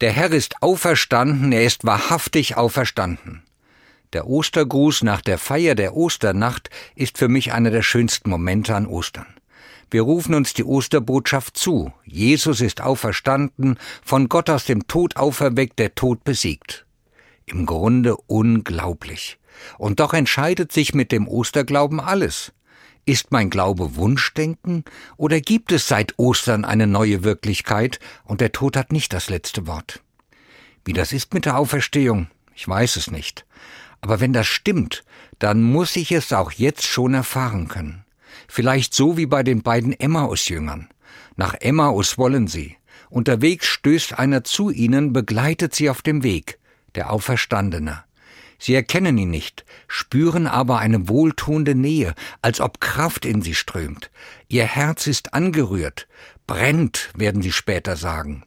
Der 0.00 0.10
Herr 0.10 0.32
ist 0.32 0.60
auferstanden, 0.60 1.52
er 1.52 1.64
ist 1.64 1.84
wahrhaftig 1.84 2.56
auferstanden. 2.56 3.44
Der 4.12 4.26
Ostergruß 4.26 5.02
nach 5.02 5.20
der 5.20 5.38
Feier 5.38 5.76
der 5.76 5.96
Osternacht 5.96 6.68
ist 6.96 7.16
für 7.16 7.28
mich 7.28 7.52
einer 7.52 7.70
der 7.70 7.82
schönsten 7.82 8.28
Momente 8.28 8.74
an 8.74 8.86
Ostern. 8.86 9.26
Wir 9.92 10.02
rufen 10.02 10.34
uns 10.34 10.52
die 10.52 10.64
Osterbotschaft 10.64 11.56
zu. 11.56 11.92
Jesus 12.04 12.60
ist 12.60 12.80
auferstanden, 12.80 13.78
von 14.04 14.28
Gott 14.28 14.50
aus 14.50 14.64
dem 14.64 14.88
Tod 14.88 15.16
auferweckt, 15.16 15.78
der 15.78 15.94
Tod 15.94 16.24
besiegt. 16.24 16.86
Im 17.46 17.64
Grunde 17.64 18.16
unglaublich. 18.26 19.38
Und 19.78 20.00
doch 20.00 20.12
entscheidet 20.12 20.72
sich 20.72 20.94
mit 20.94 21.12
dem 21.12 21.28
Osterglauben 21.28 22.00
alles. 22.00 22.52
Ist 23.06 23.32
mein 23.32 23.50
Glaube 23.50 23.96
Wunschdenken 23.96 24.84
oder 25.18 25.40
gibt 25.40 25.72
es 25.72 25.88
seit 25.88 26.18
Ostern 26.18 26.64
eine 26.64 26.86
neue 26.86 27.22
Wirklichkeit 27.22 28.00
und 28.24 28.40
der 28.40 28.52
Tod 28.52 28.78
hat 28.78 28.92
nicht 28.92 29.12
das 29.12 29.28
letzte 29.28 29.66
Wort? 29.66 30.00
Wie 30.86 30.94
das 30.94 31.12
ist 31.12 31.34
mit 31.34 31.44
der 31.44 31.58
Auferstehung, 31.58 32.28
ich 32.54 32.66
weiß 32.66 32.96
es 32.96 33.10
nicht. 33.10 33.44
Aber 34.00 34.20
wenn 34.20 34.32
das 34.32 34.46
stimmt, 34.46 35.04
dann 35.38 35.62
muss 35.62 35.96
ich 35.96 36.12
es 36.12 36.32
auch 36.32 36.52
jetzt 36.52 36.86
schon 36.86 37.12
erfahren 37.12 37.68
können. 37.68 38.04
Vielleicht 38.48 38.94
so 38.94 39.18
wie 39.18 39.26
bei 39.26 39.42
den 39.42 39.62
beiden 39.62 39.92
Emmaus-Jüngern. 39.92 40.88
Nach 41.36 41.54
Emmaus 41.54 42.16
wollen 42.16 42.46
sie. 42.46 42.76
Unterwegs 43.10 43.66
stößt 43.66 44.18
einer 44.18 44.44
zu 44.44 44.70
ihnen, 44.70 45.12
begleitet 45.12 45.74
sie 45.74 45.90
auf 45.90 46.00
dem 46.00 46.22
Weg, 46.22 46.58
der 46.94 47.12
Auferstandene. 47.12 48.04
Sie 48.58 48.74
erkennen 48.74 49.18
ihn 49.18 49.30
nicht, 49.30 49.64
spüren 49.88 50.46
aber 50.46 50.78
eine 50.78 51.08
wohltuende 51.08 51.74
Nähe, 51.74 52.14
als 52.42 52.60
ob 52.60 52.80
Kraft 52.80 53.24
in 53.24 53.42
sie 53.42 53.54
strömt. 53.54 54.10
Ihr 54.48 54.64
Herz 54.64 55.06
ist 55.06 55.34
angerührt, 55.34 56.06
brennt, 56.46 57.10
werden 57.16 57.42
sie 57.42 57.52
später 57.52 57.96
sagen. 57.96 58.44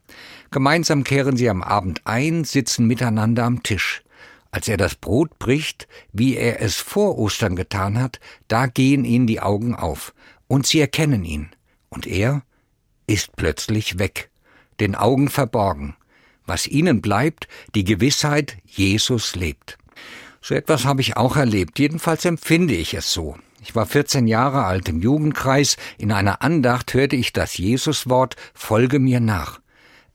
Gemeinsam 0.52 1.04
kehren 1.04 1.38
sie 1.38 1.50
am 1.50 1.62
Abend 1.62 2.02
ein, 2.06 2.44
sitzen 2.44 2.88
miteinander 2.88 3.44
am 3.44 3.64
Tisch. 3.64 4.04
Als 4.52 4.68
er 4.68 4.78
das 4.78 4.96
Brot 4.96 5.38
bricht, 5.40 5.88
wie 6.14 6.36
er 6.36 6.62
es 6.62 6.76
vor 6.76 7.18
Ostern 7.18 7.56
getan 7.56 8.00
hat, 8.00 8.20
da 8.48 8.68
gehen 8.68 9.06
ihnen 9.06 9.28
die 9.28 9.42
Augen 9.42 9.76
auf, 9.76 10.14
und 10.48 10.66
sie 10.66 10.80
erkennen 10.80 11.26
ihn. 11.26 11.50
Und 11.90 12.08
er 12.08 12.44
ist 13.08 13.36
plötzlich 13.36 14.00
weg, 14.00 14.30
den 14.80 14.96
Augen 14.96 15.30
verborgen. 15.30 15.96
Was 16.46 16.66
ihnen 16.66 17.02
bleibt, 17.02 17.48
die 17.76 17.84
Gewissheit, 17.84 18.58
Jesus 18.66 19.36
lebt. 19.36 19.78
So 20.42 20.56
etwas 20.56 20.86
habe 20.86 21.02
ich 21.02 21.18
auch 21.18 21.36
erlebt, 21.36 21.80
jedenfalls 21.80 22.26
empfinde 22.26 22.76
ich 22.76 22.94
es 22.94 23.12
so. 23.12 23.38
Ich 23.62 23.76
war 23.76 23.86
14 23.86 24.28
Jahre 24.28 24.64
alt 24.64 24.88
im 24.88 25.02
Jugendkreis, 25.02 25.78
in 25.98 26.12
einer 26.12 26.42
Andacht 26.42 26.94
hörte 26.94 27.16
ich 27.16 27.34
das 27.34 27.58
Jesuswort 27.58 28.36
Folge 28.54 29.00
mir 29.00 29.20
nach. 29.20 29.60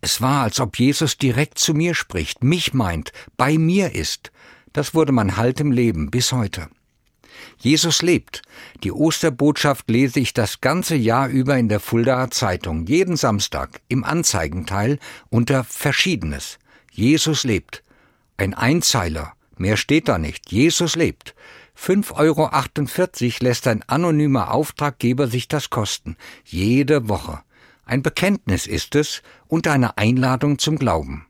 Es 0.01 0.21
war, 0.21 0.43
als 0.43 0.59
ob 0.59 0.79
Jesus 0.79 1.19
direkt 1.19 1.59
zu 1.59 1.75
mir 1.75 1.95
spricht, 1.95 2.43
mich 2.43 2.75
meint, 2.75 3.13
bei 3.37 3.59
mir 3.59 3.95
ist. 3.95 4.33
Das 4.73 4.95
wurde 4.95 5.13
mein 5.13 5.37
Halt 5.37 5.61
im 5.61 5.71
Leben 5.71 6.11
bis 6.11 6.33
heute. 6.33 6.69
Jesus 7.59 8.03
lebt. 8.03 8.43
Die 8.83 8.91
Osterbotschaft 8.91 9.89
lese 9.89 10.19
ich 10.19 10.35
das 10.35 10.61
ganze 10.61 10.97
Jahr 10.97 11.29
über 11.29 11.57
in 11.57 11.69
der 11.69 11.79
Fuldaer 11.79 12.31
Zeitung, 12.31 12.87
jeden 12.87 13.17
Samstag, 13.17 13.81
im 13.89 14.03
Anzeigenteil 14.03 14.99
unter 15.31 15.63
Verschiedenes. 15.63 16.59
Jesus 16.91 17.45
lebt. 17.45 17.85
Ein 18.37 18.55
Einzeiler, 18.55 19.35
Mehr 19.63 19.77
steht 19.77 20.09
da 20.09 20.19
nicht. 20.19 20.51
Jesus 20.51 20.97
lebt. 20.97 21.37
5,48 21.79 22.17
Euro 22.17 23.45
lässt 23.45 23.69
ein 23.69 23.85
anonymer 23.87 24.53
Auftraggeber 24.53 25.29
sich 25.29 25.47
das 25.47 25.71
kosten. 25.71 26.17
Jede 26.45 27.09
Woche. 27.09 27.43
Ein 27.85 28.03
Bekenntnis 28.03 28.67
ist 28.67 28.97
es 28.97 29.23
und 29.47 29.69
eine 29.69 29.99
Einladung 29.99 30.59
zum 30.59 30.81
Glauben. 30.81 31.27